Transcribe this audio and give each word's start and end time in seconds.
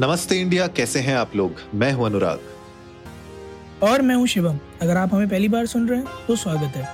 नमस्ते 0.00 0.40
इंडिया 0.40 0.66
कैसे 0.66 1.00
हैं 1.00 1.16
आप 1.16 1.36
लोग? 1.36 1.60
मैं 1.74 1.92
हूँ 1.92 2.06
अनुराग। 2.06 2.40
और 3.82 4.02
मैं 4.02 4.14
हूँ 4.14 4.26
शिवम। 4.26 4.58
अगर 4.82 4.96
आप 4.96 5.14
हमें 5.14 5.28
पहली 5.28 5.48
बार 5.48 5.66
सुन 5.66 5.88
रहे 5.88 5.98
हैं 5.98 6.26
तो 6.26 6.36
स्वागत 6.36 6.76
है। 6.76 6.88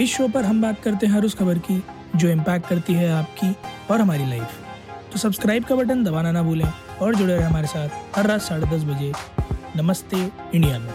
इस 0.00 0.16
शो 0.16 0.28
पर 0.28 0.44
हम 0.44 0.62
बात 0.62 0.80
करते 0.82 1.06
हैं 1.06 1.14
हर 1.14 1.24
उस 1.24 1.34
खबर 1.34 1.58
की 1.60 1.82
जो 2.16 2.28
इम्पैक्ट 2.28 2.66
करती 2.66 2.92
है 2.92 3.10
आपकी 3.12 3.54
और 3.90 4.00
हमारी 4.00 4.26
लाइफ 4.26 4.58
तो 5.12 5.18
सब्सक्राइब 5.18 5.64
का 5.64 5.74
बटन 5.76 6.04
दबाना 6.04 6.32
ना 6.32 6.42
भूलें 6.42 6.68
और 7.02 7.14
जुड़े 7.14 7.34
रहे 7.34 7.44
हमारे 7.44 7.66
साथ 7.66 8.16
हर 8.16 8.26
रात 8.26 8.40
साढ़े 8.40 8.66
दस 8.66 8.84
बजे। 8.84 9.12
नमस्ते 9.76 10.16
इंडिया 10.54 10.78
में। 10.78 10.88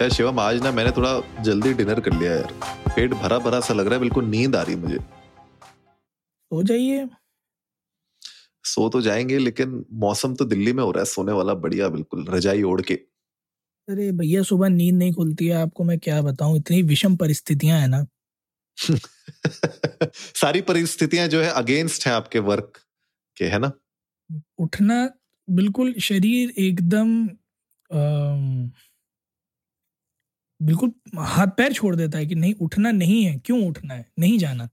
यार 0.00 0.10
शिवम 0.10 0.40
आज 0.40 0.62
ना 0.62 0.70
मैंने 0.72 0.90
थोड़ा 0.90 1.42
जल्दी 1.42 1.72
डिनर 1.74 2.00
कर 2.00 2.12
लिया 2.12 2.32
यार। 2.32 2.52
पेट 2.88 3.14
भरा 3.14 3.38
भरा 3.38 3.60
सा 3.60 3.74
लग 3.74 3.86
रहा 3.86 3.94
है 3.94 4.00
बिल्कुल 4.00 4.24
नींद 4.24 4.56
आ 4.56 4.62
रही 4.62 4.74
है 4.74 4.80
मुझे। 4.80 4.98
हो 6.52 6.62
जाइए। 6.62 7.08
सो 8.70 8.88
तो 8.88 9.00
जाएँगे 9.00 9.38
लेकिन 9.38 9.84
मौसम 10.00 10.34
तो 10.34 10.44
दिल्ली 10.44 10.72
में 10.72 10.82
हो 10.84 10.90
रहा 10.90 11.00
है 11.00 11.06
सोने 11.06 11.32
वाला 11.32 11.54
बढ़िया 11.64 11.88
बिल्कुल 11.88 12.26
रजाई 12.30 12.62
ओढ़ 12.62 12.80
के। 12.82 12.94
अरे 13.88 14.10
भैया 14.12 14.42
सुबह 14.42 14.68
नींद 14.68 14.94
नहीं 14.94 15.12
खुलती 15.12 15.46
है 15.46 15.54
आपको 15.54 15.84
मैं 15.84 15.98
क्या 15.98 16.20
बताऊँ? 16.22 16.56
इतनी 16.56 16.82
विषम 16.82 17.16
परिस्थितियाँ 17.16 17.80
है 17.80 17.88
ना। 17.88 18.06
सारी 20.34 20.60
परिस्थितियाँ 20.62 21.26
जो 21.28 21.40
है 21.42 21.50
अगेंस्ट 21.52 22.06
है 22.06 22.12
आपके 22.12 22.38
वर्क 22.38 22.78
के 23.36 23.44
है 23.44 23.58
ना? 23.58 23.72
उठना 24.58 25.08
बिल्कुल 25.48 25.94
शरीर 26.00 26.52
एकदम 26.58 27.28
बिल्कुल 30.60 30.92
हाथ 31.18 31.46
पैर 31.56 31.72
छोड़ 31.72 31.94
देता 31.96 32.18
है 32.18 32.26
कि 32.26 32.34
नहीं 32.34 32.54
उठना 32.60 32.90
नहीं 32.92 33.24
है 33.24 33.36
क्यों 33.38 33.66
उठना 33.68 33.94
है? 33.94 34.06
नहीं 34.18 34.38
जाना 34.38 34.68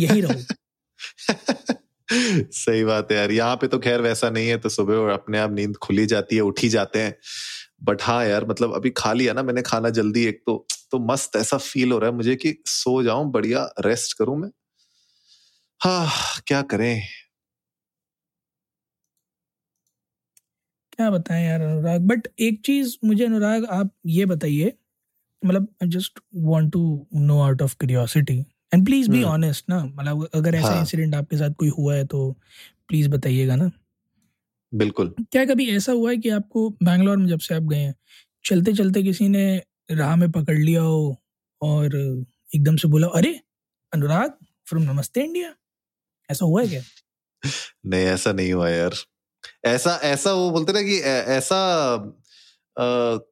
यही 0.00 0.20
रहो। 0.26 0.46
सही 2.08 2.84
बात 2.84 3.12
है 3.12 3.16
यार। 3.18 3.30
यहाँ 3.32 3.56
पे 3.56 3.66
तो 3.68 3.78
खैर 3.78 4.00
वैसा 4.00 4.30
नहीं 4.30 4.48
है 4.48 4.56
तो 4.58 4.68
सुबह 4.68 4.94
और 4.96 5.08
अपने 5.10 5.38
आप 5.38 5.52
नींद 5.52 5.76
खुली 5.78 6.06
जाती 6.06 6.36
है, 6.36 6.42
उठी 6.42 6.68
जाते 6.68 7.02
हैं। 7.02 7.14
बट 7.84 8.02
हाँ 8.02 8.24
यार 8.26 8.46
मतलब 8.46 8.74
अभी 8.74 8.90
खा 8.96 9.12
लिया 9.12 9.32
ना 9.32 9.42
मैंने 9.42 9.62
खाना 9.62 9.90
जल्दी, 9.92 10.24
एक 10.26 10.42
तो 10.46 10.66
तो 10.92 10.98
मस्त 11.06 11.36
ऐसा 11.36 11.56
फील 11.58 11.92
हो 11.92 11.98
रहा 11.98 12.10
है 12.10 12.16
मुझे 12.16 12.34
कि 12.36 12.56
सो 12.68 13.02
जाऊँ, 13.02 13.30
बढ़िया 13.32 13.68
रेस्ट 13.80 14.18
करूँ 14.18 14.36
मैं। 14.38 14.50
हाँ 15.80 16.06
क्या 16.46 16.60
करें? 16.64 17.00
क्या 20.92 21.10
बताएँ 21.10 21.44
यार 21.46 21.60
अनुराग? 21.60 22.00
बट 22.02 22.26
एक 22.40 22.60
चीज़ 22.66 22.96
मुझे 23.04 23.24
अनुराग, 23.24 23.64
आप 23.66 23.90
ये 24.08 24.24
बताइए 24.26 24.72
मतलब 25.42 25.68
I 25.82 25.88
just 25.90 26.20
want 26.46 26.72
to 26.72 26.82
know 27.16 27.40
out 27.42 27.62
of 27.62 27.76
curiosity 27.76 28.44
and 28.74 28.84
please 28.86 29.10
be 29.10 29.22
honest 29.22 29.64
ना 29.68 29.84
मतलब 29.84 30.28
अगर 30.34 30.54
ऐसा 30.54 30.78
इंसिडेंट 30.80 31.14
हाँ. 31.14 31.22
आपके 31.22 31.36
साथ 31.36 31.50
कोई 31.50 31.68
हुआ 31.68 31.94
है 31.94 32.04
तो 32.06 32.30
प्लीज़ 32.88 33.08
बताइएगा 33.08 33.56
ना। 33.56 33.70
बिल्कुल। 34.74 35.14
क्या 35.32 35.44
कभी 35.44 35.70
ऐसा 35.76 35.92
हुआ 35.92 36.10
है 36.10 36.16
कि 36.16 36.28
आपको 36.28 36.70
बैंगलोर 36.82 37.16
में 37.16 37.26
जब 37.26 37.38
से 37.38 37.54
आप 37.54 37.62
गए 37.62 37.76
हैं 37.76 37.94
चलते 38.44 38.72
चलते 38.72 39.02
किसी 39.02 39.28
ने 39.28 39.62
राह 39.90 40.16
में 40.16 40.30
पकड़ 40.32 40.58
लिया 40.58 40.82
हो 40.82 41.22
और 41.62 41.96
एकदम 42.54 42.76
से 42.76 42.88
बोला 42.88 43.06
अरे 43.06 43.40
अनुराग 43.92 44.32
फ्रॉम 44.66 44.82
नमस्ते 44.82 45.20
इंडिया 45.24 45.54
ऐसा 46.30 46.44
हुआ 46.46 46.62
है 46.62 46.68
क्या? 46.68 46.82
नहीं 47.86 48.04
ऐसा 48.04 48.32
नहीं 48.32 48.52
हुआ 48.52 48.68
यार। 48.68 48.94
ऐसा 49.64 49.96
ऐसा 50.02 50.32
वो 50.32 50.50
बोलते 50.50 50.72
ना 50.72 50.82
कि 50.82 50.98
ऐसा 51.32 51.58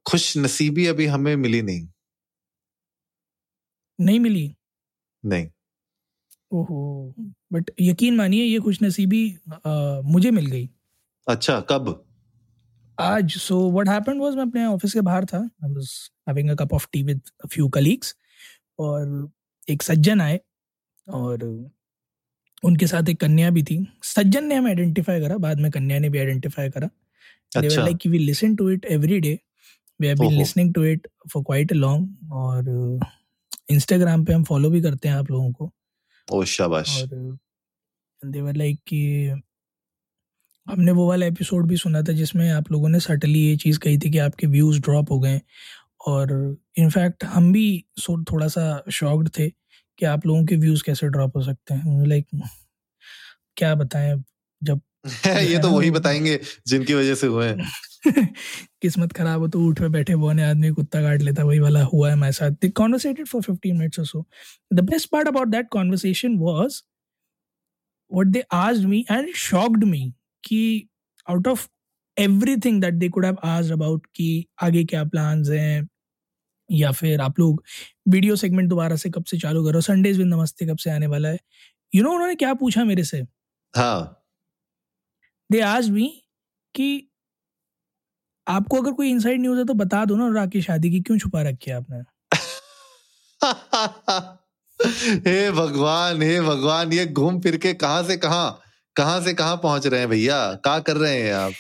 खुश 0.07 0.37
नसीबी 0.37 0.87
अभी 0.87 1.07
हमें 1.07 1.37
मिली 1.37 1.63
नहीं। 1.63 1.89
नहीं 4.01 4.21
मिली? 4.21 4.55
नहीं। 5.25 5.49
ओहो 6.53 7.15
बट 7.53 7.71
यकीन 7.81 8.17
मानिए 8.17 8.45
ये 8.45 8.59
खुश 8.61 8.83
नसीबी 8.83 9.25
मुझे 10.07 10.31
मिल 10.31 10.47
गई। 10.47 10.69
अच्छा 11.27 11.61
कब? 11.71 12.05
आज 12.99 13.37
सो 13.39 13.59
व्हाट 13.73 13.89
हैपेंड 13.89 14.21
वाज 14.23 14.35
मैं 14.37 14.43
अपने 14.43 14.65
ऑफ़िस 14.67 14.93
के 14.95 15.01
बाहर 15.01 15.25
था। 15.25 15.39
I 15.39 15.73
was 15.73 15.93
having 16.29 16.51
a 16.51 16.55
cup 16.55 16.75
of 16.75 16.87
tea 16.93 17.03
with 17.03 17.21
a 17.45 17.49
few 17.53 17.69
colleagues 17.69 18.15
और 18.79 19.31
एक 19.69 19.83
सज्जन 19.83 20.21
आए 20.21 20.41
और 21.07 21.45
उनके 22.65 22.87
साथ 22.87 23.09
एक 23.09 23.21
कन्या 23.21 23.51
भी 23.51 23.63
थी। 23.63 23.87
सज्जन 24.05 24.45
ने 24.45 24.55
हमें 24.55 24.69
आइडेंटिफाई 24.71 25.21
करा 25.21 25.37
बाद 25.39 25.61
में 25.61 25.71
कन्या 25.71 25.99
ने 25.99 26.09
भी 26.09 26.19
आइडेंटिफाई 26.19 26.71
करा। 26.71 26.89
They 27.53 27.69
were 27.69 27.83
like 27.85 28.07
we 28.07 28.19
listen 28.19 28.55
to 28.57 28.69
it 28.71 28.85
every 28.91 29.19
day 29.21 29.39
we 30.01 30.07
have 30.07 30.19
been 30.19 30.33
listening 30.33 30.75
to 30.75 30.85
it 30.85 31.09
for 31.33 31.43
quite 31.43 31.73
a 31.73 31.75
long 31.75 32.33
और 32.33 32.65
इंस्टाग्राम 33.73 34.25
पे 34.25 34.33
हम 34.33 34.45
फॉलो 34.45 34.71
भी 34.71 34.81
करते 34.83 35.09
हैं 35.09 35.17
आप 35.17 35.31
लोगों 35.31 35.53
को। 35.53 35.73
ओ 36.33 36.45
शाबाश। 36.45 37.03
और 37.03 37.39
दे 38.23 38.53
लाइक 38.53 38.81
कि 38.87 39.03
हमने 40.67 40.93
वो 40.93 41.09
वाला 41.09 41.27
एपिसोड 41.27 41.67
भी 41.67 41.77
सुना 41.77 42.03
था 42.03 42.13
जिसमें 42.13 42.51
आप 42.51 42.73
लोगों 42.73 42.89
ने 42.89 43.01
सटली 43.01 43.39
ये 43.39 43.57
चीज़ 43.57 43.79
कही 43.79 43.99
थी 43.99 44.11
कि 44.11 44.19
आपके 44.19 44.47
व्यूज़ 44.47 44.81
ड्रॉप 44.81 45.11
हो 45.11 45.19
गए। 45.21 45.41
और 46.07 46.57
इनफैक्ट 46.79 47.25
हम 47.25 47.53
भी 47.53 47.85
थोड़ा 48.11 48.49
सा 48.49 48.85
शॉक्ड 48.93 49.29
थे 49.39 49.49
कि 49.99 50.07
आप 50.07 50.27
लोगों 50.27 50.45
के 50.45 50.57
व्यूज़ 50.57 50.83
कैसे 50.85 51.09
ड्रॉप 51.09 51.37
हो 51.37 51.43
सकते 51.43 51.75
हैं। 51.75 52.07
लाइक 52.07 52.27
क्या 53.57 53.75
बताएँ 53.75 54.25
जब 54.63 54.81
ये 55.27 55.59
तो 55.59 55.71
वही 55.71 55.91
बताएँगे 55.91 56.41
जिनकी 56.67 56.95
वजह 56.95 57.15
से 57.15 57.27
हुए 57.27 57.49
हैं। 57.49 57.73
किस्मत 58.83 59.13
खराब 59.13 59.41
हो 59.41 59.49
तो 59.49 59.61
उठ 59.67 59.81
पे 59.81 59.89
बैठे 59.89 60.15
वो 60.15 60.33
ने 60.33 60.45
आदमी 60.45 60.71
कुत्ता 60.71 61.03
काट 61.03 61.23
लेता 61.23 61.45
वही 61.45 61.59
वाला 61.59 61.83
हुआ 61.85 62.09
है 62.09 62.15
हमारे 62.15 62.33
साथ। 62.33 62.71
कॉन्वर्सेटेड 62.77 63.27
फॉर 63.27 63.43
फिफ्टीन 63.43 63.77
मिनट्स 63.77 63.99
और 63.99 64.07
so 64.07 64.27
the 64.75 64.81
best 64.81 65.11
part 65.11 65.29
about 65.29 65.49
that 65.49 65.69
conversation 65.69 66.37
was 66.37 66.83
what 68.13 68.27
they 68.27 68.45
asked 68.53 68.85
me 68.85 69.05
and 69.11 69.35
shocked 69.35 69.85
me 69.85 70.15
कि 70.45 70.89
out 71.31 71.49
of 71.49 71.69
everything 72.19 72.81
that 72.83 72.95
they 72.95 73.09
could 73.09 73.25
have 73.25 73.37
asked 73.45 73.73
about 73.73 74.07
कि 74.17 74.47
आगे 74.63 74.85
क्या 74.85 75.05
प्लान्स 75.05 75.51
हैं 75.51 75.89
या 76.71 76.93
फिर 76.93 77.21
आप 77.21 77.39
लोग 77.41 77.65
वीडियो 78.09 78.37
सेगमेंट 78.37 78.69
दोबारा 78.71 78.97
से 78.97 79.11
कब 79.11 79.25
से 79.25 79.39
चालू 79.39 79.65
करो? 79.67 79.81
संडेज 79.81 80.19
विद 80.19 80.27
नमस्ते 80.27 80.67
कब 80.67 80.77
से 80.77 80.91
आने 80.91 81.07
वाला 81.07 81.29
है? 81.29 81.35
यू 81.35 81.41
you 81.95 82.03
नो 82.03 82.09
know, 82.09 82.15
उन्होंने 82.15 82.35
क्या 82.35 82.55
पूछा 82.55 82.85
मेरे 82.85 83.05
से? 83.05 83.23
हाँ। 83.75 84.23
दे 85.51 85.61
आज 85.61 85.91
मी 85.91 86.23
कि 86.75 87.09
आपको 88.49 88.83
अगर 88.83 88.93
कोई 88.93 89.11
इनसाइड 89.11 89.41
न्यूज़ 89.41 89.59
है 89.59 89.65
तो 89.65 89.75
बता 89.75 90.05
दो 90.05 90.17
ना 90.17 90.25
अनुराग 90.25 90.51
की 90.51 90.63
शादी 90.63 90.91
की 90.91 91.01
क्यों 91.01 91.19
छुपा 91.19 91.43
रखी 91.43 91.71
है 91.71 91.77
आपने? 91.77 92.03
हे 95.31 95.51
भगवान 95.51 96.23
हे 96.23 96.41
भगवान 96.41 96.93
ये 96.93 97.07
घूम 97.07 97.41
फिर 97.41 97.57
के 97.57 97.73
कहाँ 97.75 98.03
से 98.03 98.17
कहाँ 98.17 98.61
कहाँ 98.97 99.21
से 99.21 99.35
कहाँ 99.35 99.57
पहुँच 99.57 99.87
रहे 99.87 100.01
हैं 100.01 100.09
भैया? 100.09 100.53
क्या 100.55 100.79
कर 100.79 100.97
रहे 100.97 101.23
हैं 101.23 101.35
आप? 101.35 101.53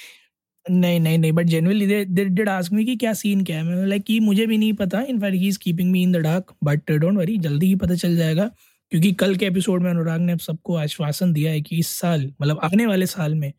नहीं 0.70 1.00
नहीं 1.00 1.18
नहीं 1.18 1.32
but 1.32 1.46
genuinely 1.46 1.86
they 1.86 2.04
they 2.04 2.24
did 2.24 2.48
ask 2.48 2.72
me 2.72 2.84
कि 2.84 2.96
क्या 2.96 3.12
सीन 3.12 3.44
क्या 3.44 3.56
है? 3.56 3.62
मैं 3.62 3.86
लाइक 3.86 4.02
कि 4.02 4.20
मुझे 4.20 4.46
भी 4.46 4.58
नहीं 4.58 4.72
पता 4.72 5.00
in 5.02 5.20
fact 5.20 5.36
he 5.36 5.48
is 5.48 5.58
keeping 5.58 5.90
me 5.92 6.02
in 6.02 6.12
the 6.12 6.16
dark 6.16 6.54
but 6.64 6.92
don't 6.92 7.16
worry 7.18 7.36
जल्दी 7.38 7.66
ही 7.66 7.74
पता 7.74 7.94
चल 7.94 8.16
जाएगा 8.16 8.50
क्योंकि 8.90 9.12
कल 9.12 9.36
के 9.36 9.46
एपिसोड 9.46 9.82
में 9.82 9.90
अनुराग 9.90 10.20
ने 10.20 10.36
सबको 10.36 10.76
आश्वासन 10.76 11.32
दिया 11.32 11.50
है 11.52 11.60
कि 11.60 11.78
इस 11.78 11.88
साल 11.88 12.32
मतलब 12.42 12.60
आने 12.64 12.86
वाले 12.86 13.06
साल 13.06 13.34
में 13.34 13.52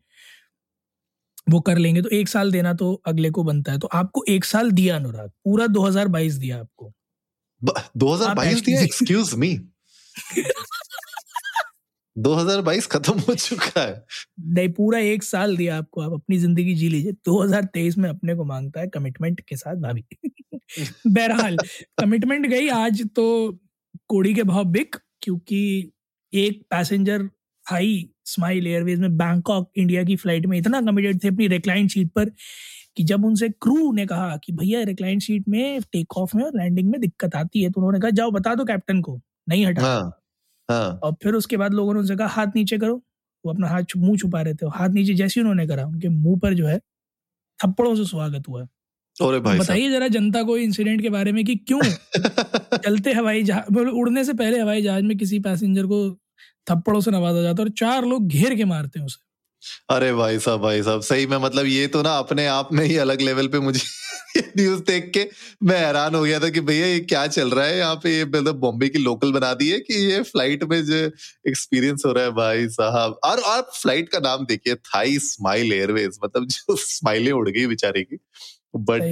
वो 1.50 1.60
कर 1.60 1.78
लेंगे 1.78 2.02
तो 2.02 2.08
एक 2.08 2.28
साल 2.28 2.52
देना 2.52 2.74
तो 2.74 3.02
अगले 3.06 3.30
को 3.30 3.44
बनता 3.44 3.72
है। 3.72 3.78
तो 3.78 3.86
आपको 3.86 4.24
एक 4.28 4.44
साल 4.44 4.70
दिया 4.70 4.96
अनुराग 4.96 5.30
पूरा 5.30 5.66
2022 5.66 6.34
दिया 6.34 6.60
आपको। 6.60 6.92
2022 7.96 8.64
दिया? 8.64 8.80
एक्सक्यूज 8.80 9.34
मी 9.34 9.60
2022 12.16 12.86
खत्म 12.86 13.18
हो 13.18 13.34
चुका 13.34 13.80
है। 13.80 14.04
नहीं 14.40 14.68
पूरा 14.68 14.98
एक 14.98 15.22
साल 15.22 15.56
दिया 15.56 15.78
आपको। 15.78 16.00
आप 16.00 16.12
अपनी 16.12 16.38
ज़िंदगी 16.38 16.74
जी 16.74 16.88
लीजिए। 16.88 17.12
2023 17.12 17.98
में 17.98 18.08
अपने 18.10 18.34
को 18.34 18.44
माँगता 18.44 18.80
है 18.80 18.86
कमिटमेंट 18.88 19.40
के 19.40 19.56
साथ 19.56 19.76
भाभी। 19.76 20.04
बहरहाल 21.06 21.56
कमिटमेंट 22.00 22.46
गई 22.46 22.68
आज 22.68 23.02
तो 23.16 23.58
कोड़ी 24.08 24.34
के 24.34 24.42
भाव 24.42 24.64
बिक 24.64 24.96
क्योंकि 25.22 25.90
एक 26.34 26.62
पैसेंजर 26.70 27.28
आई 27.72 28.10
स्माइल 28.26 28.66
एयरवेज 28.66 29.00
में 29.00 29.16
बैंकॉक 29.18 29.70
इंडिया 29.76 30.02
की 30.04 30.16
फ़्लाइट 30.16 30.46
में 30.46 30.56
इतना 30.58 30.80
कमिटेड 30.82 31.22
थे 31.24 31.28
अपनी 31.28 31.48
रिक्लाइन 31.48 31.88
सीट 31.88 32.10
पर 32.12 32.30
कि 32.96 33.04
जब 33.04 33.24
उनसे 33.24 33.48
क्रू 33.62 33.92
ने 33.92 34.06
कहा 34.06 34.36
कि 34.38 34.52
भैया 34.54 34.82
रिक्लाइन 34.84 35.18
सीट 35.20 35.48
में 35.48 35.80
टेक 35.92 36.16
ऑफ़ 36.18 36.36
में 36.36 36.44
और 36.44 36.52
लैंडिंग 36.56 36.90
में 36.90 37.00
दिक्कत 37.00 37.36
आती 37.36 37.62
है 37.62 37.70
तो 37.70 37.80
उन्होंने 37.80 38.00
कहा 38.00 38.10
जाओ 38.12 38.30
बता 38.32 38.54
दो 38.54 38.64
कैप्टन 38.64 39.00
को 39.02 39.20
नहीं 39.48 39.66
हटा। 39.66 39.82
हाँ, 39.82 40.10
हाँ. 40.68 41.02
और 41.02 41.12
फिर 41.22 41.34
उसके 41.34 41.56
बाद 41.56 41.74
लोगों 41.74 41.92
ने 41.94 42.00
उनसे 42.00 42.16
कहा 42.16 42.26
हाथ 42.30 42.46
नीचे 42.56 42.78
करो। 42.78 42.96
वो 43.44 43.52
अपना 43.52 43.68
हाथ 43.68 43.96
मुँह 43.96 44.16
छुपा 44.18 44.40
रहे 44.42 44.54
थे। 44.54 44.66
हाथ 44.74 44.88
नीचे 44.90 45.14
जैसे 45.14 45.40
उन्होंने 45.40 45.66
करा 45.66 45.84
उनके 45.86 46.08
मुँह 46.10 46.38
पर 46.40 46.54
जो 46.54 46.66
है 46.66 46.78
थप्पड़ों 47.58 47.94
से 47.96 48.04
स्वागत 48.06 48.48
हुआ। 48.48 48.66
और 49.16 49.38
भाई 49.40 49.58
बताइए 49.58 49.90
जरा 49.90 50.08
जनता 50.10 50.42
को 50.44 50.56
इंसिडेंट 50.58 51.02
के 51.02 51.10
बारे 51.10 51.32
में 51.32 51.44
कि 51.44 51.56
क्यों 51.58 51.94
चलते 52.84 53.12
हवाई 53.12 53.42
जहाज़ 53.44 53.72
मतलब 53.72 53.94
उड़ने 53.96 54.24
से 54.24 54.34
पहले 54.34 54.60
हवाई 54.60 54.82
जहाज़ 54.82 55.04
में 55.04 55.16
किसी 55.18 55.38
पैसेंजर 55.40 55.86
को 55.86 56.00
थप्पड़ों 56.66 57.00
से 57.00 57.10
नवाजा 57.10 57.42
जाता 57.42 57.62
है 57.62 57.68
और 57.68 57.72
चार 57.78 58.04
लोग 58.04 58.28
घेर 58.28 58.54
के 58.54 58.64
मारते 58.64 58.98
हैं 58.98 59.06
उसे। 59.06 59.22
अरे 59.90 60.12
भाई 60.14 60.38
साहब 60.38 60.60
भाई 60.60 60.82
साहब, 60.82 61.00
सही 61.02 61.26
में 61.26 61.36
मतलब 61.38 61.66
ये 61.66 61.86
तो 61.86 62.02
ना 62.02 62.16
अपने 62.18 62.46
आप 62.46 62.68
में 62.72 62.84
ही 62.84 62.96
अलग 62.98 63.20
लेवल 63.20 63.48
पे 63.48 63.60
मुझे 63.60 63.80
न्यूज़ 64.58 64.80
देख 64.82 65.10
के 65.14 65.26
मैं 65.62 65.78
हैरान 65.78 66.14
हो 66.14 66.22
गया 66.22 66.38
था 66.40 66.48
कि 66.48 66.60
भैया 66.60 66.86
ये 66.86 66.98
क्या 67.02 67.26
चल 67.26 67.50
रहा 67.50 67.66
है? 67.66 67.76
यहाँ 67.78 67.94
पे 67.96 68.16
ये 68.16 68.24
मतलब 68.24 68.56
बॉम्बे 68.60 68.88
की 68.88 68.98
लोकल 68.98 69.32
बना 69.32 69.52
दी 69.54 69.68
है 69.70 69.78
कि 69.80 69.94
ये 70.04 70.22
फ़्लाइट 70.22 70.64
में 70.64 70.84
जो 70.84 70.96
एक्सपीरियंस 71.48 72.02
हो 72.06 72.12
रहा 72.12 72.24
है 72.24 72.30
भाई 72.30 72.68
साहब। 72.68 73.18
और 73.24 73.40
आप 73.46 73.70
फ़्लाइट 73.74 74.08
का 74.08 74.18
नाम 74.20 74.44
देखिए 74.46 74.74
थाई 74.74 75.18
स्माइल 75.20 75.72
एयरवेज 75.72 76.18
मतलब 76.24 76.46
जो 76.48 76.76
स्माइलें 76.86 77.32
उड़ 77.32 77.48
गई 77.48 77.66
बेचारे 77.66 78.02
की। 78.04 78.16
बट 78.76 79.02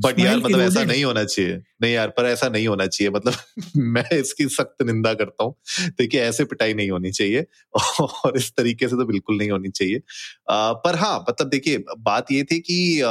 बट 0.00 0.14
uh, 0.14 0.20
यार 0.20 0.36
मतलब 0.36 0.60
ऐसा 0.60 0.84
नहीं 0.84 1.04
होना 1.04 1.24
चाहिए। 1.24 1.56
नहीं 1.82 1.92
यार 1.92 2.08
पर 2.08 2.24
ऐसा 2.24 2.48
नहीं 2.48 2.68
होना 2.68 2.86
चाहिए। 2.86 3.10
मतलब 3.10 3.34
मैं 3.76 4.10
इसकी 4.10 4.48
सख्त 4.48 4.82
निंदा 4.82 5.14
करता 5.14 5.44
हूँ। 5.44 5.54
देखिए 5.98 6.20
ऐसे 6.20 6.44
पिटाई 6.44 6.74
नहीं 6.74 6.90
होनी 6.90 7.10
चाहिए। 7.10 7.46
और 8.00 8.36
इस 8.36 8.52
तरीके 8.56 8.88
से 8.88 8.96
तो 8.96 9.04
बिल्कुल 9.04 9.38
नहीं 9.38 9.50
होनी 9.50 9.68
चाहिए। 9.68 10.00
आ, 10.50 10.72
पर 10.72 10.94
हाँ 10.94 11.24
मतलब 11.30 11.48
देखिए 11.48 11.84
बात 11.98 12.32
ये 12.32 12.44
थी 12.44 12.58
कि 12.58 13.02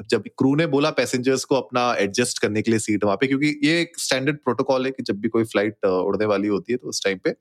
जब 0.00 0.22
क्रू 0.38 0.54
ने 0.54 0.66
बोला 0.66 0.90
पैसेंजर्स 0.90 1.44
को 1.44 1.54
अपना 1.54 1.82
एडजस्ट 1.94 2.38
करने 2.38 2.62
के 2.62 2.70
लिए 2.70 2.80
सीट 2.80 3.04
वहाँ 3.04 3.16
पे 3.16 3.26
क्योंकि 3.26 3.48
ये 3.64 3.80
एक 3.80 3.98
स्टैंडर्ड 3.98 4.36
प्रोटोकॉल 4.38 4.84
है 4.86 4.90
कि 4.90 5.02
जब 5.02 5.20
भी 5.20 5.28
कोई 5.28 5.44
फ़्लाइट 5.44 5.84
उड़ने 5.86 6.24
वाली 6.24 6.48
होती 6.48 6.72
है 6.72 6.76
तो 6.76 6.88
उस 6.88 7.02
टाइम 7.04 7.18
पे 7.24 7.34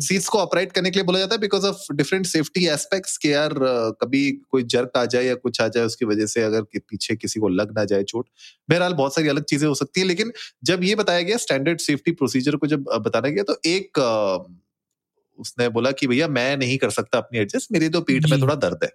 सीट्स 0.00 0.28
को 0.28 0.38
अपराइट 0.38 0.72
करने 0.72 0.90
के 0.90 0.98
लिए 0.98 1.04
बोला 1.04 1.18
जाता 1.18 1.34
है 1.34 1.40
because 1.40 1.66
of 1.66 1.92
different 1.92 2.26
safety 2.26 2.66
aspects 2.68 3.16
के 3.16 3.28
यार 3.28 3.54
कभी 4.02 4.30
कोई 4.50 4.62
जर्क 4.66 4.96
आ 4.96 5.04
जाए 5.06 5.24
या 5.24 5.34
कुछ 5.36 5.60
आ 5.60 5.68
जाए 5.68 5.84
उसकी 5.84 6.04
वजह 6.04 6.26
से 6.26 6.42
अगर 6.42 6.62
पीछे 6.80 7.16
किसी 7.16 7.40
को 7.40 7.48
लग 7.50 7.72
ना 7.78 7.84
जाए 7.84 8.02
चोट। 8.04 8.28
बहरहाल 8.68 8.94
बहुत 8.94 9.14
सारी 9.14 9.28
अलग 9.28 9.44
चीज़ें 9.44 9.68
हो 9.68 9.74
सकती 9.74 10.00
है 10.00 10.06
लेकिन 10.06 10.32
जब 10.64 10.84
ये 10.84 10.94
बताया 10.94 11.22
गया 11.22 11.36
स्टैंडर्ड 11.38 11.80
सेफ्टी 11.80 12.12
प्रोसीजर 12.14 12.56
को 12.56 12.66
जब 12.66 12.84
बताया 13.00 13.30
गया 13.30 13.44
तो 13.44 13.60
एक 13.66 13.98
उसने 15.38 15.68
बोला 15.70 15.90
कि 15.92 16.06
भैया 16.06 16.28
मैं 16.30 16.56
नहीं 16.56 16.78
कर 16.78 16.90
सकता 16.92 17.18
अपनी 17.18 17.38
एडजस्ट 17.38 17.72
मेरी 17.72 17.88
तो 17.90 18.00
पीठ 18.02 18.26
में 18.26 18.40
थोड़ा 18.40 18.54
दर्द 18.56 18.84
है। 18.84 18.90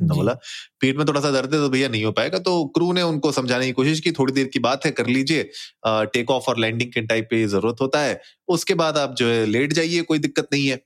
तो 0.00 0.14
बोला 0.14 0.32
पेट 0.80 0.96
में 0.96 1.06
थोड़ा 1.06 1.20
सा 1.20 1.30
दर्द 1.30 1.54
है 1.54 1.60
तो 1.60 1.68
भैया 1.68 1.88
नहीं 1.88 2.04
हो 2.04 2.12
पाएगा। 2.12 2.38
तो 2.40 2.64
क्रू 2.74 2.92
ने 2.92 3.02
उनको 3.02 3.32
समझाने 3.32 3.66
की 3.66 3.72
कोशिश 3.72 4.00
की 4.00 4.12
थोड़ी 4.12 4.32
देर 4.32 4.46
की 4.46 4.58
बात 4.60 4.86
है 4.86 4.90
कर 4.92 5.06
लीजिए। 5.08 5.42
टेक 5.86 6.30
ऑफ़ 6.30 6.44
और 6.48 6.58
लैंडिंग 6.58 6.92
के 6.92 7.00
टाइप 7.02 7.28
पे 7.30 7.46
ज़रूरत 7.48 7.80
होता 7.80 8.00
है। 8.00 8.20
उसके 8.48 8.74
बाद 8.74 8.98
आप 8.98 9.14
जो 9.18 9.26
है 9.26 9.44
लेट 9.46 9.72
जाइए 9.72 10.02
कोई 10.02 10.18
दिक्कत 10.18 10.48
नहीं 10.52 10.66
है। 10.66 10.80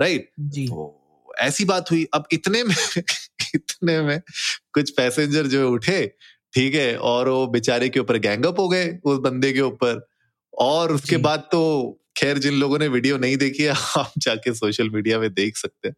राइट 0.00 0.30
तो 0.40 1.34
ऐसी 1.40 1.64
बात 1.64 1.90
हुई। 1.90 2.06
अब 2.14 2.24
इतने 2.32 2.62
में 2.64 2.74
इतने 3.54 4.00
में 4.02 4.20
कुछ 4.74 4.90
पैसेंजर 4.90 5.46
जो 5.46 5.70
उठे 5.70 6.06
ठीक 6.54 6.74
है 6.74 6.96
और 6.98 7.28
वो 7.28 7.46
बेचारे 7.48 7.88
के 7.88 8.00
ऊपर 8.00 8.18
गैंगअप 8.18 8.60
हो 8.60 8.68
गए 8.68 8.86
उस 9.04 9.18
बंदे 9.20 9.52
के 9.52 9.60
ऊपर। 9.60 10.06
और 10.52 10.92
उसके 10.92 11.16
बाद 11.18 11.40
तो 11.52 11.60
खैर 12.18 12.38
जिन 12.38 12.54
लोगों 12.54 12.78
ने 12.78 12.88
वीडियो 12.88 13.18
नहीं 13.18 13.36
देखी 13.36 13.62
है 13.62 13.70
आप 13.98 14.12
जाके 14.18 14.54
सोशल 14.54 14.90
मीडिया 14.90 15.18
में 15.18 15.34
देख 15.34 15.56
सकते 15.56 15.88
हैं। 15.88 15.94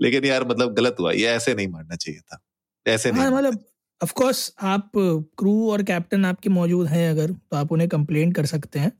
लेकिन 0.00 0.24
यार 0.24 0.48
मतलब 0.48 0.74
गलत 0.74 0.96
हुआ 1.00 1.12
ये 1.12 1.26
ऐसे 1.26 1.54
नहीं 1.54 1.68
मारना 1.68 1.96
चाहिए 1.96 2.20
था। 2.20 2.40
ऐसे 2.86 3.12
नहीं 3.12 3.22
हाँ, 3.22 3.30
मतलब 3.30 3.64
ऑफ़ 4.00 4.12
कोर्स 4.12 4.52
आप 4.62 4.90
क्रू 5.38 5.70
और 5.70 5.82
कैप्टन 5.82 6.24
आपके 6.24 6.48
मौजूद 6.50 6.86
हैं 6.88 7.10
अगर 7.10 7.32
तो 7.32 7.56
आप 7.56 7.72
उन्हें 7.72 7.88
कंप्लेन 7.88 8.32
कर 8.32 8.46
सकते 8.46 8.78
हैं 8.78 8.92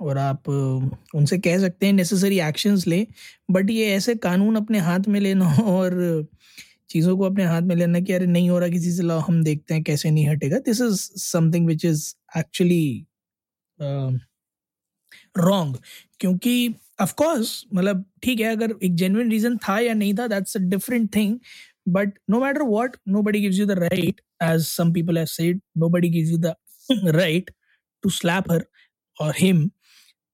और 0.00 0.18
आप 0.18 0.48
उनसे 1.14 1.38
कह 1.38 1.58
सकते 1.58 1.86
हैं 1.86 1.92
नेसेसरी 1.92 2.40
एक्शंस 2.40 2.86
लें। 2.86 3.06
बट 3.50 3.70
ये 3.70 3.90
ऐसे 3.94 4.14
कानून 4.14 4.56
अपने 4.56 4.78
हाथ 4.78 5.00
में 5.08 5.20
लेना 5.20 5.54
और 5.64 6.26
चीज़ों 6.90 7.18
को 7.18 7.24
अपने 7.24 7.44
हाथ 7.44 7.62
में 7.62 7.76
लेना 7.76 8.00
कि 8.00 8.12
अरे 8.12 8.26
नहीं 8.26 8.50
हो 8.50 8.58
रहा 8.58 8.68
किसी 8.68 8.92
से 8.92 9.02
लाओ 9.02 9.20
हम 9.20 9.42
देखते 9.44 9.74
हैं 9.74 9.82
कैसे 9.82 10.10
नहीं 10.10 10.28
हटेगा। 10.28 10.58
This 10.58 10.80
is 10.80 11.00
something 11.22 11.66
which 11.66 11.84
is 11.84 12.14
actually 12.38 13.06
wrong 15.34 15.76
क्योंकि 16.20 16.74
ऑफ़ 17.00 17.14
कोर्स 17.16 17.64
मतलब 17.74 18.04
ठीक 18.22 18.40
है, 18.40 18.52
अगर 18.56 18.74
एक 18.82 18.94
जेन्युइन 18.94 19.30
रीजन 19.30 19.56
था 19.68 19.78
या 19.80 19.94
नहीं 19.94 20.14
था 20.14 20.26
that's 20.28 20.56
a 20.56 20.60
different 20.60 21.14
thing 21.16 21.38
but 21.88 22.18
no 22.30 22.40
matter 22.40 22.62
what 22.62 22.96
nobody 23.08 23.40
gives 23.40 23.58
you 23.58 23.66
the 23.66 23.78
right 23.78 24.20
as 24.42 24.66
some 24.66 24.92
people 24.92 25.18
have 25.18 25.26
said 25.28 25.60
nobody 25.78 26.08
gives 26.10 26.30
you 26.30 26.38
the 26.38 26.54
right 27.16 27.50
to 28.04 28.10
slap 28.10 28.50
her 28.52 28.64
or 29.16 29.34
him 29.38 29.68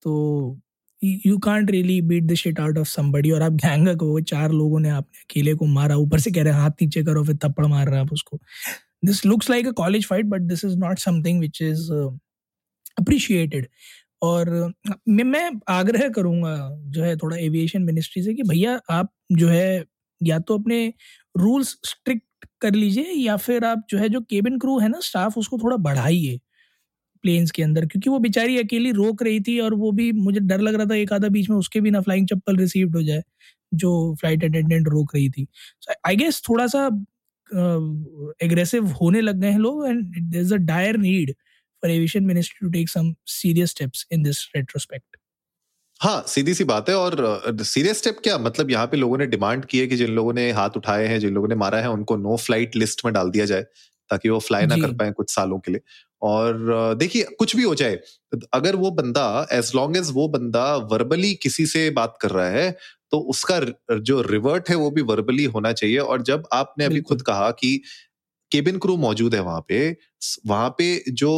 तो 0.02 0.60
you 1.00 1.36
can't 1.38 1.70
really 1.70 2.00
beat 2.02 2.24
the 2.24 2.34
shit 2.34 2.60
out 2.60 2.78
of 2.78 2.88
somebody 2.88 3.30
और 3.30 3.42
आप 3.42 3.52
gang 3.64 3.88
को 3.98 4.20
चार 4.20 4.52
लोगों 4.52 4.80
ने 4.80 4.88
आपने 4.90 5.20
अकेले 5.20 5.54
को 5.54 5.66
मारा, 5.66 5.96
ऊपर 5.96 6.20
से 6.20 6.30
कह 6.30 6.42
रहे 6.42 6.52
हैं, 6.52 6.60
हाथ 6.60 6.70
नीचे 6.82 7.02
करो, 7.04 7.24
फिर 7.24 7.36
थप्पड़ 7.44 7.66
मार 7.66 7.86
रहे 7.86 7.96
हैं 7.96 8.06
आप 8.06 8.12
उसको। 8.12 8.38
This 9.04 9.24
looks 9.26 9.50
like 9.50 9.66
a 9.68 9.70
college 9.76 10.06
fight 10.06 10.26
but 10.26 10.42
this 10.42 10.64
is 10.64 10.76
not 10.78 10.98
something 10.98 11.40
which 11.40 11.62
is 11.62 11.90
appreciated 13.00 13.66
और 14.22 14.50
मैं 15.08 15.50
आग्रह 15.70 16.08
करूँगा 16.10 16.56
जो 16.88 17.02
है 17.02 17.16
थोड़ा 17.16 17.36
एविएशन 17.38 17.82
मिनिस्ट्री 17.82 18.22
से 18.22 18.34
कि 18.34 18.42
भैया 18.44 18.80
आप 18.90 19.10
जो 19.32 19.48
है 19.48 19.84
या 20.20 20.38
तो 20.40 20.58
अपने 20.58 20.86
रूल्स 21.34 21.76
स्ट्रिक्ट 21.86 22.46
कर 22.60 22.74
लीजिए 22.74 23.12
या 23.14 23.36
फिर 23.38 23.64
आप 23.64 23.82
जो 23.90 23.98
है 23.98 24.08
जो 24.08 24.20
केबिन 24.22 24.58
क्रू 24.58 24.78
है 24.80 24.88
ना 24.88 25.00
स्टाफ 25.02 25.36
उसको 25.38 25.58
थोड़ा 25.58 25.76
बढ़ाइए 25.78 26.38
प्लेन्स 27.24 27.50
के 27.52 27.62
अंदर। 27.62 27.86
क्योंकि 27.86 28.10
वो 28.10 28.18
बेचारी 28.20 28.58
अकेली 28.58 28.92
रोक 28.92 29.22
रही 29.22 29.40
थी 29.42 29.58
और 29.60 29.74
वो 29.76 29.92
भी, 29.92 30.10
मुझे 30.14 30.40
डर 30.42 30.60
लग 30.60 30.74
रहा 30.76 30.86
था 30.86 30.94
एक 30.96 31.12
आधा 31.12 31.28
बीच 31.30 31.50
में 31.50 31.56
उसके 31.58 31.80
भी 31.80 31.90
ना 31.90 32.00
फ्लाइंग 32.02 32.28
चप्पल 32.28 32.56
रिसीव्ड 32.58 32.96
हो 32.96 33.02
जाए, 33.04 33.22
जो 33.72 34.14
फ़्लाइट 34.20 34.44
अटेंडेंट 34.44 34.88
रोक 34.90 35.14
रही 35.16 35.30
थी। 35.30 35.46
आई 36.08 36.16
गेस 36.16 36.42
थोड़ा 36.48 36.66
सा 36.68 36.88
एग्रेसिव 38.42 38.86
होने 39.02 39.20
लग 39.22 39.40
गए 39.40 39.50
हैं 39.50 39.58
लोग 39.60 39.86
and 39.88 40.04
there 40.22 40.42
is 40.42 40.54
a 40.54 40.56
dire 40.58 40.96
need 40.98 41.34
for 41.86 41.92
aviation 41.92 42.26
ministry 42.26 42.66
to 42.66 42.72
take 42.72 42.88
some 42.88 43.14
serious 43.24 43.70
steps 43.70 44.04
in 44.10 44.22
this 44.22 44.48
retrospect. 44.54 45.22
हाँ 46.00 46.24
सीधी 46.28 46.54
सी 46.54 46.64
बात 46.64 46.88
है 46.88 46.94
और 46.96 47.62
सीरियस 47.62 47.98
स्टेप 47.98 48.18
क्या? 48.24 48.38
मतलब 48.38 48.70
यहाँ 48.70 48.86
पे 48.86 48.96
लोगों 48.96 49.18
ने 49.18 49.26
डिमांड 49.26 49.64
की 49.64 49.78
है 49.78 49.86
कि 49.86 49.96
जिन 49.96 50.10
लोगों 50.14 50.32
ने 50.32 50.50
हाथ 50.52 50.76
उठाए 50.76 51.06
हैं 51.06 51.18
जिन 51.20 51.34
लोगों 51.34 51.48
ने 51.48 51.54
मारा 51.54 51.78
है 51.80 51.90
उनको 51.90 52.16
नो 52.16 52.36
फ़्लाइट 52.36 52.76
लिस्ट 52.76 53.04
में 53.04 53.12
डाल 53.14 53.30
दिया 53.30 53.44
जाए 53.44 53.62
ताकि 54.10 54.28
वो 54.28 54.38
फ्लाई 54.38 54.66
ना 54.66 54.76
कर 54.76 54.92
पाए 54.96 55.12
कुछ 55.12 55.30
सालों 55.34 55.58
के 55.58 55.72
लिए। 55.72 55.80
और 56.22 56.94
देखिए 56.98 57.22
कुछ 57.38 57.56
भी 57.56 57.62
हो 57.62 57.74
जाए 57.74 57.98
अगर 58.54 58.76
वो 58.76 58.90
बंदा 58.90 59.46
एज 59.52 59.72
लॉन्ग 59.74 59.96
एज 59.96 60.10
वो 60.12 60.28
बंदा 60.28 60.64
वर्बली 60.92 61.34
किसी 61.34 61.66
से 61.66 61.88
बात 61.90 62.18
कर 62.20 62.30
रहा 62.30 62.48
है 62.50 62.70
तो 63.12 63.18
उसका 63.30 63.60
जो 63.92 64.20
रिवर्ट 64.22 64.70
है 64.70 64.76
वो 64.76 64.90
भी 64.90 65.02
वर्बली 65.02 65.44
होना 65.44 65.72
चाहिए। 65.72 65.98
और 65.98 66.22
जब 66.22 66.48
आपने 66.52 66.84
अभी 66.84 67.00
खुद 67.00 67.22
कहा 67.22 67.50
कि 67.50 67.80
केबिन 68.52 68.78
क्रू 68.78 68.96
मौजूद 68.98 69.34
है 69.34 69.40
वहाँ 69.42 69.64
पे। 69.68 69.78
वहाँ 70.46 70.68
पे 70.78 70.88
जो 71.12 71.32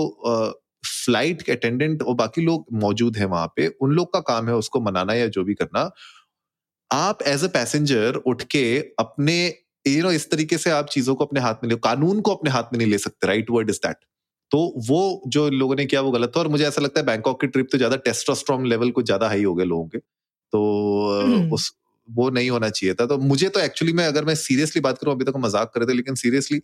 फ़्लाइट 0.84 1.42
के 1.42 1.52
अटेंडेंट 1.52 2.02
और 2.02 2.14
बाकी 2.14 2.42
लोग 2.42 2.66
मौजूद 2.80 3.16
है 3.16 3.26
वहाँ 3.26 3.52
पे 3.56 3.66
उन 3.82 3.92
लोग 3.92 4.12
का 4.12 4.20
काम 4.28 4.48
है 4.48 4.54
उसको 4.56 4.80
मनाना 4.80 5.14
या 5.14 5.26
जो 5.28 5.44
भी 5.44 5.54
करना। 5.54 5.90
आप 6.90 7.22
एज 7.26 7.44
अ 7.44 7.48
पैसेंजर 7.54 8.14
उठ 8.26 8.42
के 8.50 8.62
अपने 9.00 9.36
यू 9.86 10.02
नो 10.02 10.10
इस 10.12 10.30
तरीके 10.30 10.58
से 10.58 10.70
आप 10.70 10.88
चीज़ों 10.90 11.14
को 11.14 11.24
अपने 11.24 11.40
हाथ 11.40 11.64
में 11.64 11.70
ले 11.70 11.76
कानून 11.84 12.20
को 12.20 12.34
अपने 12.34 12.50
हाथ 12.50 12.72
में 12.72 12.78
नहीं 12.78 12.88
ले 12.90 12.98
सकते 12.98 13.26
राइट 13.26 13.50
वर्ड 13.50 13.70
इज़ 13.70 13.78
दैट 13.86 13.96
तो 14.50 14.58
वो 14.88 15.00
जो 15.28 15.48
लोगों 15.50 15.74
ने 15.76 15.86
किया 15.86 16.00
वो 16.00 16.10
गलत 16.12 16.32
था 16.36 16.40
और 16.40 16.48
मुझे 16.48 16.64
ऐसा 16.66 16.82
लगता 16.82 17.00
है 17.00 17.06
बैंकॉक 17.06 17.40
की 17.40 17.46
ट्रिप 17.48 17.68
तो 17.72 17.78
ज़्यादा 17.78 17.96
टेस्टोस्ट्रॉन 18.04 18.66
लेवल 18.66 18.90
कुछ 18.92 19.06
ज़्यादा 19.06 19.28
हाई 19.28 19.42
हो 19.44 19.54
गए 19.54 19.64
लोगों 19.66 19.86
के। 19.88 19.98
तो 20.52 20.60
हम्म। 21.22 21.52
उस 21.54 21.72
वो 22.08 22.28
नहीं 22.30 22.50
होना 22.50 22.68
चाहिए 22.70 22.94
था। 22.94 23.06
तो 23.06 23.18
मुझे 23.20 23.48
तो 23.48 23.60
एक्चुअली 23.60 23.92
मैं 23.92 24.06
अगर 24.06 24.24
मैं 24.24 24.34
सीरियसली 24.36 24.80
बात 24.82 24.98
करूँ 24.98 25.14
अभी 25.14 25.24
तक 25.24 25.36
मज़ाक 25.38 25.72
कर 25.74 25.80
रहे 25.80 25.88
थे 25.88 25.96
लेकिन 25.96 26.14
सीरियसली 26.16 26.60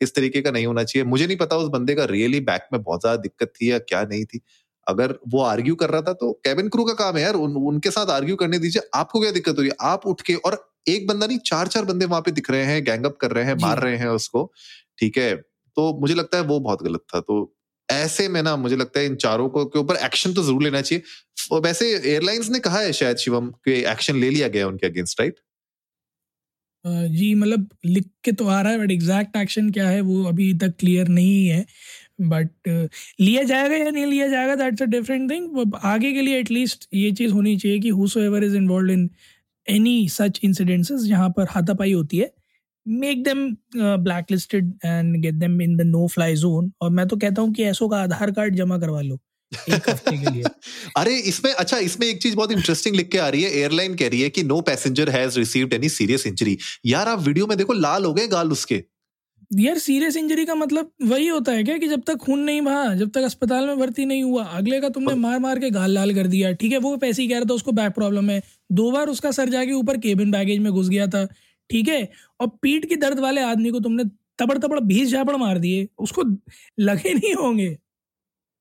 इस 0.00 0.14
तरीके 0.14 0.40
का 0.40 0.50
नहीं 0.50 0.66
होना 0.66 0.84
चाहिए। 0.84 1.04
मुझे 1.06 1.26
नहीं 1.26 1.36
पता 1.36 1.56
उस 1.56 1.68
बंदे 1.70 1.94
का 1.94 2.04
रियली 2.06 2.40
बैक 2.42 2.68
में 2.72 2.82
बहुत 2.82 3.00
ज़्यादा 3.00 3.22
दिक्कत 3.22 3.52
थी 3.52 3.70
या 3.70 3.78
क्या 3.80 4.02
नहीं 4.04 4.24
थी। 4.24 4.40
अगर 4.86 5.14
वो 5.28 5.42
आर्ग्यू 5.42 5.74
कर 5.74 5.90
रहा 5.90 6.02
था 6.02 6.12
तो 6.14 6.32
कैबिन 6.44 6.68
क्रू 6.68 6.84
का 6.84 6.92
काम 6.94 7.16
है 7.16 7.22
यार 7.22 7.34
उन, 7.34 7.56
उनके 7.56 7.90
साथ 7.90 8.10
आर्ग्यू 8.10 8.36
करने 8.36 8.58
दीजिए 8.58 8.82
आपको 8.94 9.20
क्या 9.20 9.30
दिक्कत 9.30 9.56
हो 9.56 9.62
रही 9.62 9.70
है? 9.70 9.76
आप 9.82 10.06
उठ 10.06 10.20
के 10.22 10.34
और 10.36 10.64
एक 10.88 11.06
बंदा 11.06 11.26
नहीं 11.26 11.38
चार 11.46 11.68
चार 11.68 11.84
बंदे 11.84 12.06
वहाँ 12.06 12.22
पे 12.22 12.30
दिख 12.30 12.50
रहे 12.50 12.64
हैं 12.64 12.84
गैंगअप 12.84 13.16
कर 13.20 13.30
रहे 13.30 13.44
हैं 13.44 13.54
मार 13.62 13.80
रहे 13.80 13.96
हैं 13.96 14.08
उसको 14.10 14.50
ठीक 14.98 15.18
है? 15.18 15.34
तो 15.34 15.92
मुझे 16.00 16.14
लगता 16.14 16.38
है 16.38 16.44
वो 16.44 16.58
बहुत 16.60 16.82
गलत 16.82 17.00
था। 17.14 17.20
तो 17.20 17.54
ऐसे 17.88 18.28
में 18.28 18.42
ना 18.42 18.54
मुझे 18.58 18.76
लगता 18.76 19.00
है 19.00 19.06
इन 19.06 19.14
चारों 19.16 19.48
को 19.48 19.64
के 19.66 19.78
ऊपर 19.78 19.96
एक्शन 19.96 20.32
तो 20.34 20.42
ज़रूर 20.42 20.62
लेना 20.62 20.80
चाहिए। 20.80 21.60
वैसे 21.60 21.86
एयरलाइंस 21.94 22.48
ने 22.50 22.58
कहा 22.60 22.78
है 22.78 22.92
शायद 22.94 23.16
शिवम 23.16 23.46
के 23.64 23.76
एक्शन 23.92 24.16
ले 24.16 24.30
लिया 24.30 24.48
गया 24.48 24.66
उनके 24.68 24.86
अगेंस्ट 24.86 25.20
राइट 25.20 25.38
जी 27.10 27.34
मतलब 27.34 27.68
लिख 27.86 28.04
के 28.24 28.32
तो 28.32 28.46
आ 28.48 28.60
रहा 28.62 28.72
है 28.72 28.78
बट 28.78 28.90
एग्जैक्ट 28.90 29.36
एक्शन 29.36 29.70
क्या 29.72 29.88
है, 29.88 30.00
वो 30.00 30.22
अभी 30.24 30.52
तक 30.58 30.74
क्लियर 30.80 31.08
नहीं 31.10 31.46
है। 31.48 31.64
बट 32.22 32.50
लिया 33.20 33.42
जाएगा 33.44 33.76
या 33.76 33.90
नहीं 33.90 34.06
लिया 34.06 34.26
जाएगा 34.28 34.54
दैट्स 34.56 34.82
अ 34.82 34.86
डिफरेंट 34.86 35.30
थिंग 35.30 35.74
आगे 35.84 36.12
के 36.12 36.22
लिए 36.22 36.38
एटलीस्ट 36.40 36.88
ये 36.94 37.10
चीज़ 37.12 37.32
होनी 37.32 37.56
चाहिए 37.56 37.78
कि 37.80 37.88
whosoever 38.20 38.44
is 38.44 38.56
involve 38.56 38.90
in 38.92 39.08
any 39.68 40.08
such 40.08 40.40
incidences 40.44 41.02
जहाँ 41.04 41.28
पर 41.36 41.46
हाथापाई 41.50 41.92
होती 41.92 42.18
है 42.18 42.30
make 42.86 43.22
them 43.24 43.48
black 43.76 44.30
listed 44.30 44.72
and 44.84 45.16
get 45.22 45.34
them 45.36 45.60
in 45.62 45.76
the 45.76 45.82
no 45.86 46.06
fly 46.08 46.34
zone 46.36 46.72
और 46.82 46.90
मैं 46.90 47.06
तो 47.08 47.16
कहता 47.16 47.42
हूँ 47.42 47.52
कि 47.54 47.64
ऐसो 47.64 47.88
का 47.88 48.02
आधार 48.02 48.30
कार्ड 48.32 48.54
जमा 48.56 48.78
करवा 48.78 49.00
लो। 49.02 49.18
अरे 50.96 51.14
इसमें 51.20 51.52
अच्छा 51.52 51.76
इसमें 51.78 52.06
एक 52.06 52.20
चीज़ 52.22 52.34
बहुत 52.36 52.52
इंटरेस्टिंग 52.52 52.96
लिख 52.96 53.08
के 53.08 53.18
आ 53.18 53.28
रही 53.28 53.42
है। 53.42 53.50
एयरलाइन 53.50 53.94
कह 53.94 54.08
रही 54.08 54.20
है 54.20 54.28
कि 54.30 54.42
no 54.42 54.60
passenger 54.60 55.10
has 55.10 55.38
received 55.38 55.72
any 55.74 55.88
serious 55.88 56.26
injury 56.26 56.56
यार 56.86 57.08
आप 57.08 57.20
वीडियो 57.22 57.46
में 57.46 57.56
देखो 57.58 57.72
लाल 57.74 58.04
हो 58.04 58.12
गए 58.14 58.26
गाल 58.28 58.50
उसके। 58.52 58.82
यार 59.52 59.78
सीरियस 59.78 60.16
इंजरी 60.16 60.44
का 60.46 60.54
मतलब 60.54 60.90
वही 61.02 61.26
होता 61.28 61.52
है 61.52 61.62
क्या 61.64 61.76
कि 61.78 61.88
जब 61.88 62.02
तक 62.06 62.16
खून 62.18 62.40
नहीं 62.40 62.60
बहा 62.62 62.94
जब 62.94 63.10
तक 63.10 63.22
अस्पताल 63.22 63.66
में 63.66 63.78
भर्ती 63.78 64.04
नहीं 64.06 64.22
हुआ 64.22 64.44
अगले 64.58 64.80
का 64.80 64.88
तुमने 64.88 65.14
मार 65.16 65.38
मार 65.38 65.58
के 65.58 65.70
गाल 65.70 65.90
लाल 65.90 66.14
कर 66.14 66.26
दिया। 66.26 66.52
ठीक 66.54 66.72
है 66.72 66.78
वो 66.78 66.96
पैसे 66.98 67.22
ही 67.22 67.28
कह 67.28 67.34
रहा 67.34 67.44
था 67.50 67.54
उसको 67.54 67.72
बैक 67.72 67.92
प्रॉब्लम 67.94 68.30
है। 68.30 68.42
दो 68.72 68.90
बार 68.92 69.08
उसका 69.08 69.30
सर 69.30 69.48
जाके 69.48 69.72
ऊपर 69.72 69.98
केबिन 69.98 70.30
बैगेज 70.30 70.58
में 70.58 70.72
घुस 70.72 70.88
गया 70.88 71.06
था। 71.06 71.24
ठीक 71.70 71.88
है 71.88 72.08
और 72.40 72.48
पीठ 72.62 72.86
के 72.88 72.96
दर्द 72.98 73.20
वाले 73.20 73.40
आदमी 73.42 73.70
को 73.70 73.80
तुमने 73.80 74.04
तबड़ 74.38 74.58
तबड़ 74.58 74.80
बीस 74.82 75.10
झापड़ 75.10 75.36
मार 75.36 75.58
दिए। 75.58 75.88
उसको 75.98 76.22
लगे 76.80 77.14
नहीं 77.14 77.34
होंगे। 77.34 77.76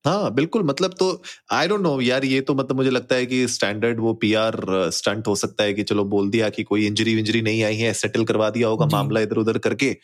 हाँ 0.07 0.33
बिल्कुल 0.33 0.63
मतलब 0.63 0.93
तो 0.99 1.21
आई 1.51 1.67
डोंट 1.67 1.81
नो 1.81 2.01
यार 2.01 2.25
ये 2.25 2.41
तो 2.41 2.53
मतलब 2.53 2.75
मुझे 2.75 2.89
लगता 2.89 3.15
है 3.15 3.25
कि 3.25 3.47
स्टैंडर्ड 3.47 3.99
वो 3.99 4.13
पीआर 4.13 4.55
स्टंट 4.91 5.27
हो 5.27 5.35
सकता 5.35 5.63
है 5.63 5.73
कि 5.73 5.83
चलो 5.83 6.03
बोल 6.05 6.29
दिया 6.29 6.49
कि 6.49 6.63
कोई 6.63 6.85
इंजरी 6.87 7.15
विंजरी 7.15 7.41
नहीं 7.41 7.63
आई 7.63 7.75
है 7.75 7.93
सेटल 7.93 8.25
करवा 8.25 8.49
दिया 8.49 8.67
होगा 8.67 8.85
मामला 8.85 9.19
इधर 9.19 9.37
उधर 9.37 9.57
करके। 9.57 9.97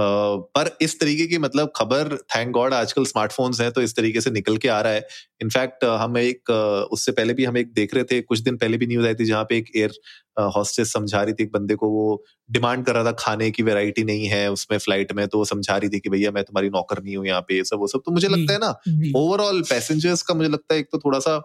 पर 0.00 0.70
इस 0.80 0.98
तरीके 1.00 1.26
की 1.26 1.38
मतलब 1.38 1.72
खबर 1.76 2.16
थैंक 2.16 2.50
गॉड 2.52 2.74
आजकल 2.74 3.04
स्मार्टफोन्स 3.04 3.60
हैं 3.60 3.70
तो 3.72 3.82
इस 3.82 3.96
तरीके 3.96 4.20
से 4.20 4.30
निकल 4.30 4.56
के 4.56 4.68
आ 4.68 4.80
रहा 4.80 4.92
है। 4.92 5.06
इनफैक्ट 5.42 5.84
हम 5.84 6.18
एक 6.18 6.50
उससे 6.92 7.12
पहले 7.12 7.34
भी 7.34 7.44
हम 7.44 7.56
एक 7.56 7.72
देख 7.72 7.94
रहे 7.94 8.04
थे 8.04 8.20
कुछ 8.20 8.40
दिन 8.40 8.56
पहले 8.56 8.76
भी 8.76 8.86
न्यूज़ 8.86 9.06
आई 9.06 9.14
थी 9.14 9.24
जहाँ 9.24 9.44
पे 9.44 9.56
एक 9.56 9.70
एयर 9.76 9.92
हॉस्टेस 10.56 10.92
समझा 10.92 11.22
रही 11.22 11.34
थी 11.34 11.42
एक 11.42 11.52
बंदे 11.52 11.74
को 11.74 11.88
वो 11.88 12.24
डिमांड 12.50 12.84
कर 12.86 12.94
रहा 12.94 13.04
था 13.04 13.12
खाने 13.12 13.50
की 13.50 13.62
वेराइटी 13.62 14.04
नहीं 14.04 14.26
है 14.26 14.50
उसमें 14.52 14.78
फ़्लाइट 14.78 15.12
में 15.12 15.26
तो 15.28 15.38
वो 15.38 15.44
समझा 15.44 15.76
रही 15.76 15.88
थी 15.88 16.00
कि 16.00 16.10
भैया 16.10 16.30
मैं 16.30 16.44
तुम्हारी 16.44 16.68
नौकर 16.68 17.02
नहीं 17.02 17.16
हूँ 17.16 17.26
यहाँ 17.26 17.40
पे 17.40 17.62
सब 17.64 17.78
वो 17.78 17.86
सब। 17.86 18.02
तो 18.06 18.12
मुझे 18.12 18.28
लगता 18.28 18.52
है 18.52 18.58
ना 18.58 19.18
ओवरऑल 19.18 19.62
पैसेंजर्स 19.62 20.22
का 20.22 20.34
मुझे 20.34 20.50
लगता 20.50 20.74
है 20.74 20.80
एक 20.80 20.88
तो 20.92 20.98
थोड़ा 20.98 21.18
सा 21.18 21.38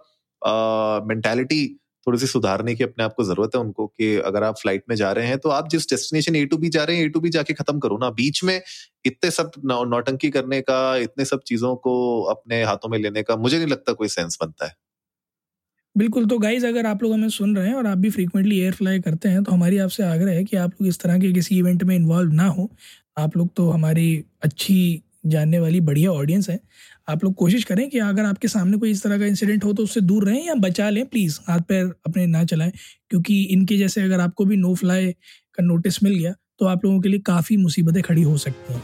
मेंटेलिटी 1.08 1.80
थोड़ी 2.08 2.18
सी 2.20 2.28
सुधारने 2.28 2.76
की 2.76 2.84
अपने 2.84 3.04
आप 3.04 3.14
को 3.18 3.24
ज़रूरत 3.24 3.56
है 3.56 3.62
उनको 3.62 3.88
कि 3.88 4.16
अगर 4.26 4.44
आप 4.44 4.56
फ़्लाइट 4.62 4.84
में 4.90 4.96
जा 4.96 5.12
रहे 5.12 5.28
हैं 5.28 5.38
तो 5.40 5.50
आप 5.52 5.70
जिस 5.70 5.90
डेस्टिनेशन 5.90 6.36
ए 6.36 6.46
टू 6.46 6.58
बी 6.58 6.70
जा 6.70 6.84
रहे 6.84 6.98
हैं 6.98 7.06
ए 7.06 7.10
टू 7.10 7.20
बी 7.20 7.30
जाके 7.32 7.54
खत्म 7.54 7.80
करो 7.80 7.98
ना। 7.98 8.10
बीच 8.14 8.44
में 8.44 8.60
इतने 9.06 9.32
सब 9.32 9.52
नौटंकी 9.66 10.30
करने 10.32 10.62
का, 10.62 10.96
इतने 10.98 11.26
सब 11.26 11.42
चीज़ों 11.48 11.76
को 11.78 12.22
अपने 12.32 12.64
हाथों 12.64 12.90
में 12.90 12.98
लेने 13.00 13.24
का 13.24 13.36
मुझे 13.38 13.58
नहीं 13.58 13.68
लगता 13.68 13.94
कोई 13.94 14.08
सेंस 14.10 14.38
बनता 14.42 14.66
है। 14.66 14.76
बिल्कुल 15.96 16.26
तो 16.28 16.38
गाइज़ 16.40 16.66
अगर 16.66 16.86
आप 16.86 17.04
लोग 17.04 17.12
हमें 17.14 17.30
सुन 17.30 17.56
रहे 17.56 17.68
हैं 17.68 17.74
और 17.76 17.88
आप 17.88 17.98
भी 17.98 18.10
फ्रीक्वेंटली 18.10 18.60
एयर 18.60 18.74
फ्लाई 18.74 19.00
करते 19.00 19.30
हैं 19.30 19.44
तो 19.44 19.52
हमारी 19.52 19.78
आपसे 19.78 20.04
आग्रह 20.04 20.32
है 20.32 20.44
कि 20.44 20.58
आप 20.58 20.72
लोग 20.72 20.88
इस 20.88 21.00
तरह 21.00 21.20
के 21.20 21.32
किसी 21.34 21.58
इवेंट 21.58 21.84
में 21.84 21.96
इन्वॉल्व 21.96 22.32
ना 22.34 22.48
हो। 22.50 22.70
आप 23.18 23.38
लोग 23.38 23.50
तो 23.56 23.70
हमारी 23.70 24.24
अच्छी 24.44 25.02
जानने 25.26 25.60
वाली, 25.60 25.80
बढ़िया 25.82 26.12
ऑडियंस 26.12 26.50
है। 26.50 26.60
आप 27.08 27.24
लोग 27.24 27.34
कोशिश 27.36 27.64
करें 27.64 27.90
कि 27.90 28.00
अगर 28.00 28.26
आपके 28.26 28.48
सामने 28.48 28.78
कोई 28.78 28.92
इस 28.92 29.04
तरह 29.04 29.18
का 29.20 29.26
इंसिडेंट 29.26 29.64
हो 29.66 29.74
तो 29.74 29.84
उससे 29.84 30.02
दूर 30.02 30.26
रहें 30.26 30.46
या 30.46 30.54
बचा 30.56 30.90
लें 30.90 31.06
प्लीज़ 31.06 31.40
हाथ 31.48 31.60
पैर 31.60 31.86
अपने 32.08 32.26
ना 32.26 32.44
चलाएँ 32.44 32.72
क्योंकि 33.10 33.42
इनके 33.44 33.78
जैसे 33.78 34.02
अगर 34.02 34.20
आपको 34.20 34.46
भी 34.46 34.58
नो 34.58 34.74
फ्लाई 34.76 35.12
का 35.58 35.64
नोटिस 35.64 36.04
मिल 36.04 36.16
गया 36.16 36.34
तो 36.60 36.66
आप 36.66 36.86
लोगों 36.86 37.00
के 37.02 37.10
लिए 37.10 37.20
काफ़ी 37.20 37.58
मुसीबतें 37.58 38.02
खड़ी 38.04 38.22
हो 38.22 38.38
सकती 38.38 38.74
हैं। 38.74 38.82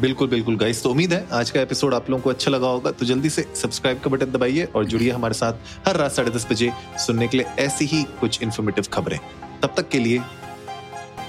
बिल्कुल 0.00 0.28
बिल्कुल 0.28 0.56
गाइस 0.56 0.82
तो 0.82 0.90
उम्मीद 0.90 1.12
है 1.12 1.24
आज 1.32 1.50
का 1.50 1.60
एपिसोड 1.60 1.94
आप 1.94 2.10
लोगों 2.10 2.22
को 2.22 2.30
अच्छा 2.30 2.50
लगा 2.50 2.68
होगा 2.68 2.90
तो 2.90 3.06
जल्दी 3.06 3.30
से 3.30 3.44
सब्सक्राइब 3.56 4.00
का 4.00 4.10
बटन 4.10 4.32
दबाइए 4.32 4.64
और 4.64 4.84
जुड़िए 4.84 5.10
हमारे 5.10 5.34
साथ 5.34 5.86
हर 5.88 5.96
रात 5.96 6.12
साढ़े 6.12 6.30
दस 6.30 6.46
बजे 6.50 6.70
सुनने 7.06 7.28
के 7.28 7.36
लिए 7.36 7.46
ऐसी 7.64 7.84
ही 7.86 8.02
कुछ 8.20 8.42
इन्फॉर्मेटिव 8.42 8.84
खबरें। 8.92 9.18
तब 9.62 9.74
तक 9.76 9.88
के 9.88 9.98
लिए 9.98 10.20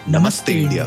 नमस्ते 0.10 0.54
इंडिया 0.54 0.86